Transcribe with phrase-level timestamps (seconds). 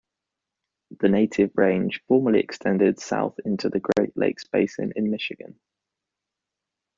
[0.99, 5.59] The native range formerly extended south into the Great Lakes basin in Michigan.